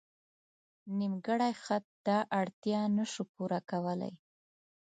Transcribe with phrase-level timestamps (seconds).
[0.97, 4.13] نیمګړی خط دا اړتیا نه شو پوره کولی.